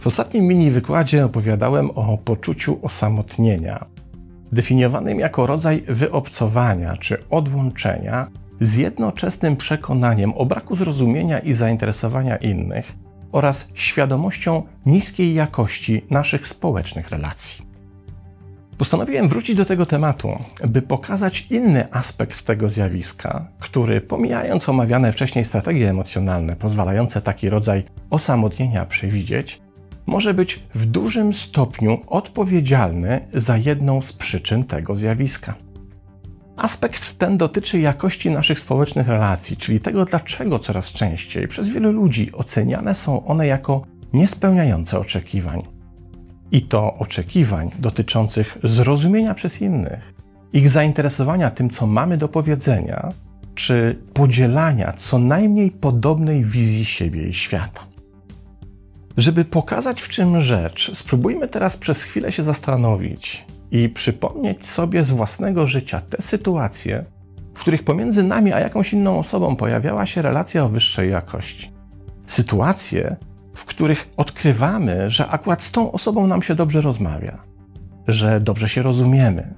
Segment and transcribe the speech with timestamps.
[0.00, 3.84] W ostatnim mini wykładzie opowiadałem o poczuciu osamotnienia,
[4.52, 8.26] definiowanym jako rodzaj wyobcowania czy odłączenia
[8.60, 12.92] z jednoczesnym przekonaniem o braku zrozumienia i zainteresowania innych
[13.32, 17.69] oraz świadomością niskiej jakości naszych społecznych relacji.
[18.80, 20.38] Postanowiłem wrócić do tego tematu,
[20.68, 27.84] by pokazać inny aspekt tego zjawiska, który, pomijając omawiane wcześniej strategie emocjonalne pozwalające taki rodzaj
[28.10, 29.60] osamotnienia przewidzieć,
[30.06, 35.54] może być w dużym stopniu odpowiedzialny za jedną z przyczyn tego zjawiska.
[36.56, 42.32] Aspekt ten dotyczy jakości naszych społecznych relacji, czyli tego, dlaczego coraz częściej przez wielu ludzi
[42.32, 45.79] oceniane są one jako niespełniające oczekiwań.
[46.52, 50.14] I to oczekiwań dotyczących zrozumienia przez innych,
[50.52, 53.08] ich zainteresowania tym, co mamy do powiedzenia,
[53.54, 57.86] czy podzielania co najmniej podobnej wizji siebie i świata.
[59.16, 65.10] Żeby pokazać, w czym rzecz, spróbujmy teraz przez chwilę się zastanowić i przypomnieć sobie z
[65.10, 67.04] własnego życia te sytuacje,
[67.54, 71.72] w których pomiędzy nami a jakąś inną osobą pojawiała się relacja o wyższej jakości.
[72.26, 73.16] Sytuacje,
[73.54, 77.42] w których odkrywamy, że akurat z tą osobą nam się dobrze rozmawia,
[78.08, 79.54] że dobrze się rozumiemy,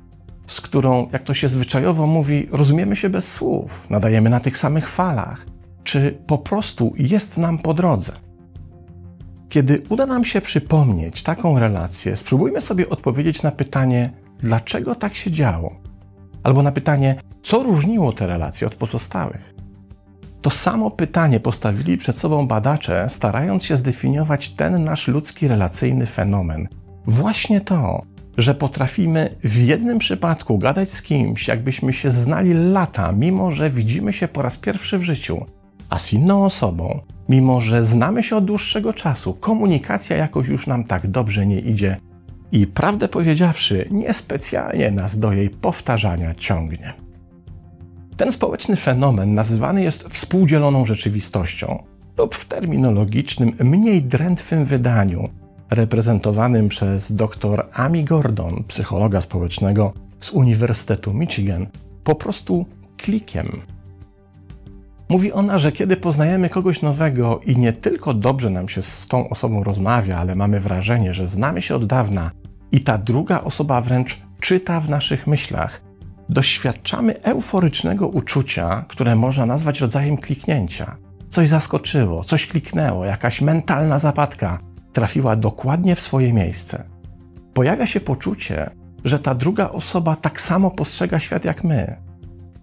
[0.46, 4.88] z którą, jak to się zwyczajowo mówi, rozumiemy się bez słów, nadajemy na tych samych
[4.88, 5.46] falach,
[5.84, 8.12] czy po prostu jest nam po drodze.
[9.48, 15.30] Kiedy uda nam się przypomnieć taką relację, spróbujmy sobie odpowiedzieć na pytanie, dlaczego tak się
[15.30, 15.76] działo,
[16.42, 19.54] albo na pytanie, co różniło te relacje od pozostałych.
[20.42, 26.68] To samo pytanie postawili przed sobą badacze, starając się zdefiniować ten nasz ludzki relacyjny fenomen.
[27.06, 28.02] Właśnie to,
[28.38, 34.12] że potrafimy w jednym przypadku gadać z kimś, jakbyśmy się znali lata, mimo że widzimy
[34.12, 35.46] się po raz pierwszy w życiu,
[35.90, 40.84] a z inną osobą, mimo że znamy się od dłuższego czasu, komunikacja jakoś już nam
[40.84, 41.96] tak dobrze nie idzie
[42.52, 46.94] i prawdę powiedziawszy, niespecjalnie nas do jej powtarzania ciągnie.
[48.16, 51.82] Ten społeczny fenomen nazywany jest współdzieloną rzeczywistością
[52.18, 55.28] lub w terminologicznym, mniej drętwym wydaniu,
[55.70, 61.66] reprezentowanym przez dr Amy Gordon, psychologa społecznego z Uniwersytetu Michigan,
[62.04, 63.62] po prostu klikiem.
[65.08, 69.28] Mówi ona, że kiedy poznajemy kogoś nowego i nie tylko dobrze nam się z tą
[69.28, 72.30] osobą rozmawia, ale mamy wrażenie, że znamy się od dawna
[72.72, 75.91] i ta druga osoba wręcz czyta w naszych myślach,
[76.32, 80.96] doświadczamy euforycznego uczucia, które można nazwać rodzajem kliknięcia.
[81.28, 84.58] Coś zaskoczyło, coś kliknęło, jakaś mentalna zapadka
[84.92, 86.84] trafiła dokładnie w swoje miejsce.
[87.54, 88.70] Pojawia się poczucie,
[89.04, 91.96] że ta druga osoba tak samo postrzega świat jak my.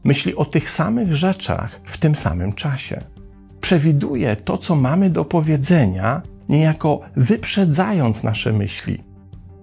[0.04, 3.00] Myśli o tych samych rzeczach w tym samym czasie.
[3.62, 9.09] Przewiduje to, co mamy do powiedzenia, niejako wyprzedzając nasze myśli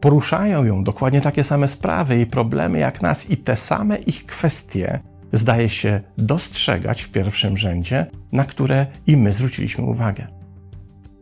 [0.06, 5.00] poruszają ją dokładnie takie same sprawy i problemy jak nas, i te same ich kwestie
[5.32, 10.26] zdaje się dostrzegać w pierwszym rzędzie, na które i my zwróciliśmy uwagę.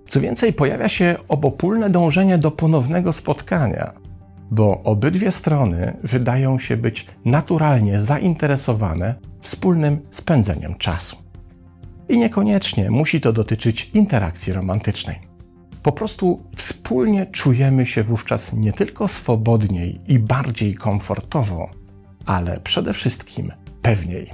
[0.08, 3.92] Co więcej, pojawia się obopólne dążenie do ponownego spotkania,
[4.50, 11.16] bo obydwie strony wydają się być naturalnie zainteresowane wspólnym spędzeniem czasu.
[12.08, 15.33] I niekoniecznie musi to dotyczyć interakcji romantycznej.
[15.84, 21.70] Po prostu wspólnie czujemy się wówczas nie tylko swobodniej i bardziej komfortowo,
[22.26, 23.52] ale przede wszystkim
[23.82, 24.30] pewniej.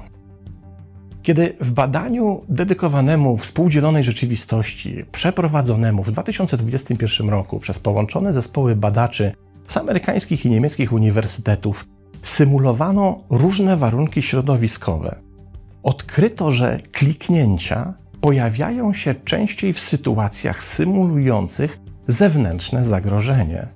[1.22, 9.32] Kiedy w badaniu dedykowanemu współdzielonej rzeczywistości, przeprowadzonemu w 2021 roku przez połączone zespoły badaczy
[9.68, 11.88] z amerykańskich i niemieckich uniwersytetów,
[12.22, 15.16] symulowano różne warunki środowiskowe,
[15.82, 23.68] odkryto, że kliknięcia pojawiają się częściej w sytuacjach symulujących zewnętrzne zagrożenie.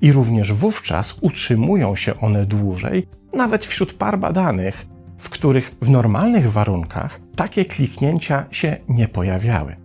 [0.00, 4.86] I również wówczas utrzymują się one dłużej, nawet wśród par badanych,
[5.18, 9.76] w których w normalnych warunkach takie kliknięcia się nie pojawiały.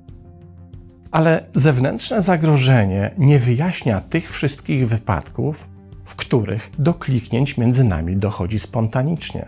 [1.11, 5.69] Ale zewnętrzne zagrożenie nie wyjaśnia tych wszystkich wypadków,
[6.05, 9.45] w których do kliknięć między nami dochodzi spontanicznie.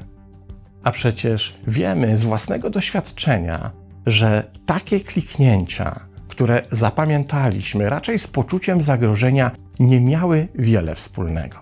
[0.84, 3.72] A przecież wiemy z własnego doświadczenia,
[4.06, 11.58] że takie kliknięcia, które zapamiętaliśmy raczej z poczuciem zagrożenia, nie miały wiele wspólnego.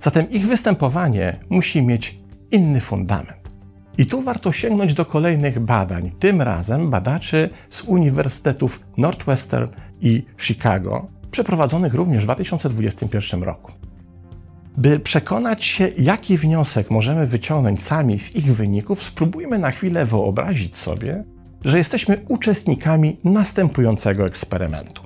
[0.00, 2.18] Zatem ich występowanie musi mieć
[2.50, 3.54] inny fundament.
[3.98, 9.68] I tu warto sięgnąć do kolejnych badań, tym razem badaczy z uniwersytetów Northwestern
[10.00, 13.72] i Chicago, przeprowadzonych również w 2021 roku.
[14.80, 20.76] By przekonać się, jaki wniosek możemy wyciągnąć sami z ich wyników, spróbujmy na chwilę wyobrazić
[20.76, 21.24] sobie,
[21.64, 25.02] że jesteśmy uczestnikami następującego eksperymentu.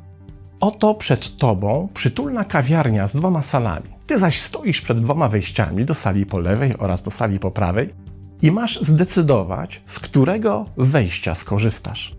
[0.61, 3.88] Oto przed tobą przytulna kawiarnia z dwoma salami.
[4.06, 7.94] Ty zaś stoisz przed dwoma wejściami do sali po lewej oraz do sali po prawej
[8.43, 12.15] i masz zdecydować, z którego wejścia skorzystasz.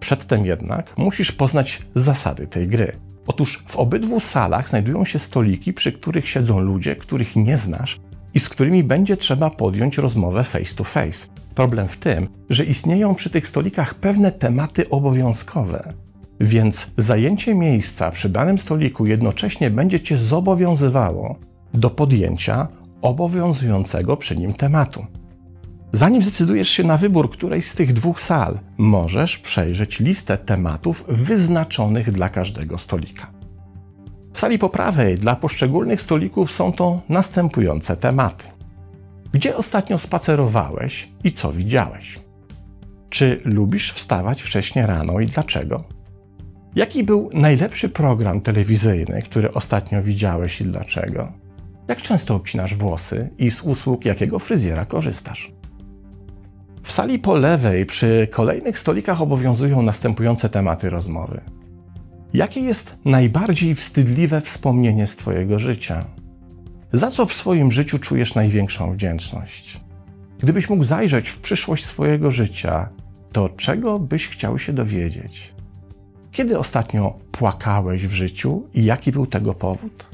[0.00, 3.11] Przedtem jednak musisz poznać zasady tej gry.
[3.26, 8.00] Otóż w obydwu salach znajdują się stoliki, przy których siedzą ludzie, których nie znasz
[8.34, 11.28] i z którymi będzie trzeba podjąć rozmowę face to face.
[11.54, 15.92] Problem w tym, że istnieją przy tych stolikach pewne tematy obowiązkowe,
[16.40, 21.36] więc zajęcie miejsca przy danym stoliku jednocześnie będzie cię zobowiązywało
[21.74, 22.68] do podjęcia
[23.02, 25.06] obowiązującego przy nim tematu.
[25.92, 32.12] Zanim zdecydujesz się na wybór którejś z tych dwóch sal, możesz przejrzeć listę tematów wyznaczonych
[32.12, 33.30] dla każdego stolika.
[34.32, 38.44] W sali po prawej dla poszczególnych stolików są to następujące tematy.
[39.32, 42.18] Gdzie ostatnio spacerowałeś i co widziałeś?
[43.10, 45.84] Czy lubisz wstawać wcześnie rano i dlaczego?
[46.74, 51.32] Jaki był najlepszy program telewizyjny, który ostatnio widziałeś i dlaczego?
[51.88, 55.52] Jak często obcinasz włosy i z usług jakiego fryzjera korzystasz?
[56.92, 61.40] W sali po lewej przy kolejnych stolikach obowiązują następujące tematy rozmowy.
[62.34, 66.04] Jakie jest najbardziej wstydliwe wspomnienie z Twojego życia?
[66.92, 69.80] Za co w swoim życiu czujesz największą wdzięczność?
[70.38, 72.88] Gdybyś mógł zajrzeć w przyszłość swojego życia,
[73.32, 75.54] to czego byś chciał się dowiedzieć?
[76.30, 80.06] Kiedy ostatnio płakałeś w życiu i jaki był tego powód?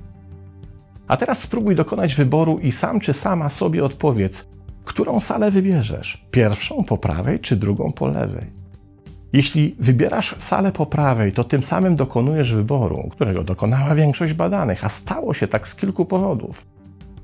[1.09, 4.49] A teraz spróbuj dokonać wyboru i sam czy sama sobie odpowiedz,
[4.89, 6.27] którą salę wybierzesz?
[6.31, 8.47] Pierwszą po prawej czy drugą po lewej?
[9.33, 14.89] Jeśli wybierasz salę po prawej, to tym samym dokonujesz wyboru, którego dokonała większość badanych, a
[14.89, 16.67] stało się tak z kilku powodów.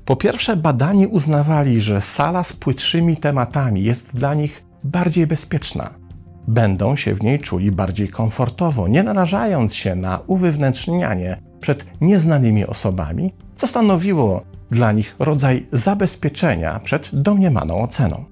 [0.05, 5.89] Po pierwsze, badani uznawali, że sala z płytszymi tematami jest dla nich bardziej bezpieczna.
[6.47, 13.33] Będą się w niej czuli bardziej komfortowo, nie narażając się na uwewnętrznianie przed nieznanymi osobami,
[13.55, 14.41] co stanowiło
[14.75, 18.25] dla nich rodzaj zabezpieczenia przed domniemaną oceną.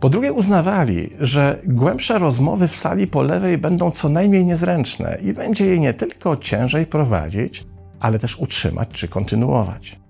[0.00, 5.32] Po drugie, uznawali, że głębsze rozmowy w sali po lewej będą co najmniej niezręczne i
[5.32, 7.66] będzie je nie tylko ciężej prowadzić,
[8.00, 10.00] ale też utrzymać czy kontynuować.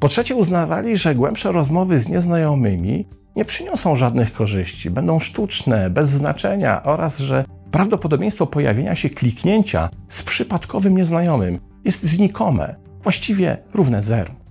[0.00, 6.08] Po trzecie, uznawali, że głębsze rozmowy z nieznajomymi nie przyniosą żadnych korzyści, będą sztuczne, bez
[6.08, 14.43] znaczenia oraz że prawdopodobieństwo pojawienia się kliknięcia z przypadkowym nieznajomym jest znikome, właściwie równe zeru.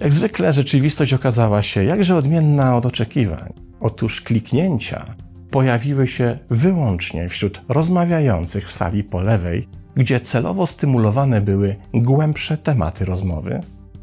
[0.00, 3.52] Jak zwykle rzeczywistość okazała się jakże odmienna od oczekiwań.
[3.80, 5.04] Otóż kliknięcia
[5.50, 13.04] pojawiły się wyłącznie wśród rozmawiających w sali po lewej, gdzie celowo stymulowane były głębsze tematy
[13.04, 13.60] rozmowy,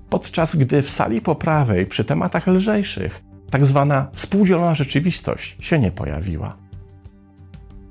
[0.10, 5.92] podczas gdy w sali po prawej przy tematach lżejszych tak zwana współdzielona rzeczywistość się nie
[5.92, 6.58] pojawiła.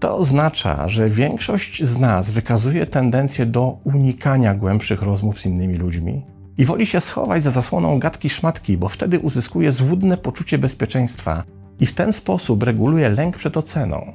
[0.00, 6.22] To oznacza, że większość z nas wykazuje tendencję do unikania głębszych rozmów z innymi ludźmi,
[6.58, 11.44] i woli się schować za zasłoną gadki szmatki, bo wtedy uzyskuje złudne poczucie bezpieczeństwa
[11.80, 14.12] i w ten sposób reguluje lęk przed oceną.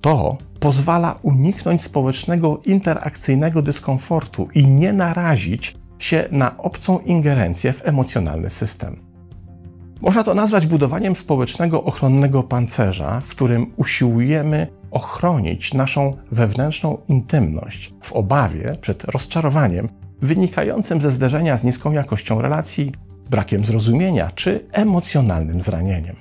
[0.00, 8.50] To pozwala uniknąć społecznego interakcyjnego dyskomfortu i nie narazić się na obcą ingerencję w emocjonalny
[8.50, 8.96] system.
[10.00, 18.12] Można to nazwać budowaniem społecznego ochronnego pancerza, w którym usiłujemy ochronić naszą wewnętrzną intymność w
[18.12, 19.88] obawie przed rozczarowaniem
[20.24, 22.92] wynikającym ze zderzenia z niską jakością relacji,
[23.30, 26.16] brakiem zrozumienia czy emocjonalnym zranieniem.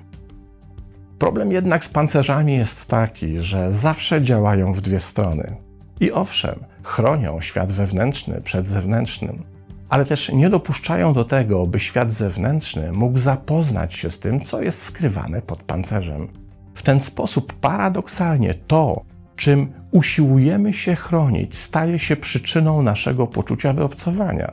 [1.20, 5.56] Problem jednak z pancerzami jest taki, że zawsze działają w dwie strony.
[6.00, 9.44] I owszem, chronią świat wewnętrzny przed zewnętrznym,
[9.90, 14.62] ale też nie dopuszczają do tego, by świat zewnętrzny mógł zapoznać się z tym, co
[14.62, 16.28] jest skrywane pod pancerzem.
[16.76, 19.02] W ten sposób paradoksalnie to,
[19.36, 24.52] czym usiłujemy się chronić, staje się przyczyną naszego poczucia wyobcowania.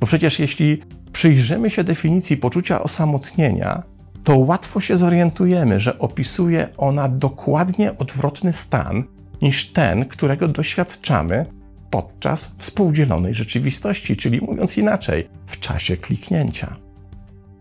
[0.00, 0.82] Bo przecież jeśli
[1.12, 3.82] przyjrzymy się definicji poczucia osamotnienia,
[4.24, 9.04] to łatwo się zorientujemy, że opisuje ona dokładnie odwrotny stan
[9.42, 11.46] niż ten, którego doświadczamy
[11.90, 16.76] podczas współdzielonej rzeczywistości, czyli mówiąc inaczej, w czasie kliknięcia.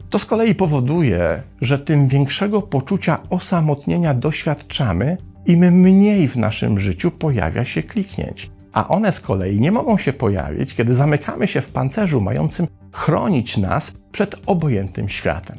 [0.09, 7.12] To z kolei powoduje, że tym większego poczucia osamotnienia doświadczamy, im mniej w naszym życiu
[7.12, 8.52] pojawia się kliknięć.
[8.74, 13.58] A one z kolei nie mogą się pojawić, kiedy zamykamy się w pancerzu mającym chronić
[13.58, 15.58] nas przed obojętnym światem.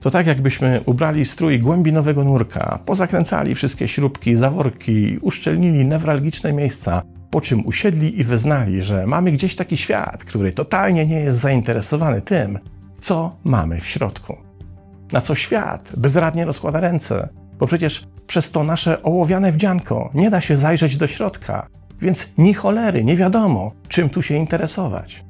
[0.00, 7.40] To tak, jakbyśmy ubrali strój głębinowego nurka, pozakręcali wszystkie śrubki, zaworki, uszczelnili newralgiczne miejsca, po
[7.40, 12.58] czym usiedli i wyznali, że mamy gdzieś taki świat, który totalnie nie jest zainteresowany tym,
[13.00, 14.36] co mamy w środku.
[15.12, 17.28] Na co świat bezradnie rozkłada ręce,
[17.62, 21.66] bo przecież przez to nasze ołowiane wdzianko nie da się zajrzeć do środka,
[22.00, 25.24] więc ni cholery nie wiadomo, czym tu się interesować.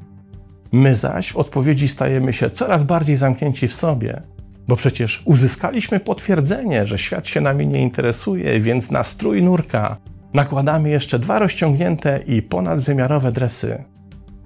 [0.72, 4.20] My zaś w odpowiedzi stajemy się coraz bardziej zamknięci w sobie,
[4.68, 9.96] bo przecież uzyskaliśmy potwierdzenie, że świat się nami nie interesuje, więc na strój nurka
[10.34, 13.84] nakładamy jeszcze dwa rozciągnięte i ponadwymiarowe dresy.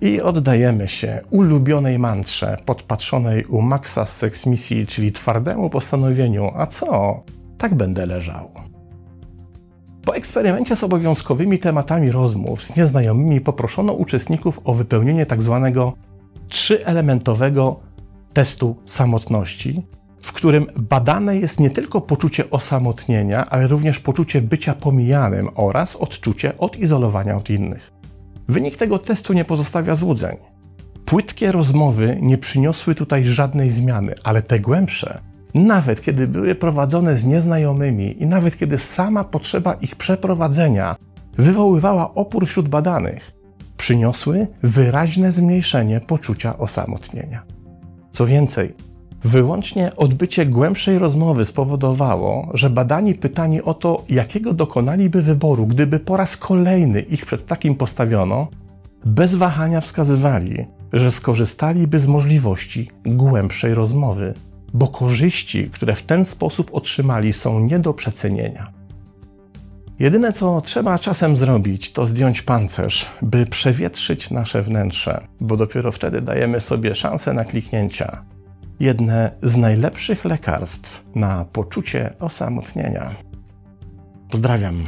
[0.00, 6.66] I oddajemy się ulubionej mantrze podpatrzonej u Maxa z Sex Misji, czyli twardemu postanowieniu, a
[6.66, 7.22] co?
[7.58, 8.50] Tak będę leżał.
[10.04, 15.70] Po eksperymencie z obowiązkowymi tematami rozmów z nieznajomymi poproszono uczestników o wypełnienie tzw.
[15.74, 15.92] Tak
[16.48, 17.80] trzyelementowego
[18.32, 19.86] testu samotności,
[20.22, 26.58] w którym badane jest nie tylko poczucie osamotnienia, ale również poczucie bycia pomijanym oraz odczucie
[26.58, 27.92] odizolowania od innych.
[28.48, 30.36] Wynik tego testu nie pozostawia złudzeń.
[31.04, 35.20] Płytkie rozmowy nie przyniosły tutaj żadnej zmiany, ale te głębsze,
[35.56, 40.96] nawet kiedy były prowadzone z nieznajomymi i nawet kiedy sama potrzeba ich przeprowadzenia
[41.38, 43.32] wywoływała opór wśród badanych,
[43.76, 47.42] przyniosły wyraźne zmniejszenie poczucia osamotnienia.
[48.10, 48.74] Co więcej,
[49.24, 56.16] wyłącznie odbycie głębszej rozmowy spowodowało, że badani pytani o to, jakiego dokonaliby wyboru, gdyby po
[56.16, 58.48] raz kolejny ich przed takim postawiono,
[59.04, 64.34] bez wahania wskazywali, że skorzystaliby z możliwości głębszej rozmowy,
[64.74, 68.72] bo korzyści, które w ten sposób otrzymali, są nie do przecenienia.
[69.98, 76.20] Jedyne, co trzeba czasem zrobić, to zdjąć pancerz, by przewietrzyć nasze wnętrze, bo dopiero wtedy
[76.20, 78.22] dajemy sobie szansę na kliknięcia.
[78.80, 83.14] Jedne z najlepszych lekarstw na poczucie osamotnienia.
[84.30, 84.84] Pozdrawiam.